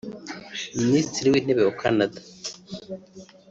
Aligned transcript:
Minisitiri 0.81 1.27
w’Intebe 1.33 1.61
wa 1.67 1.75
Canada 1.81 2.19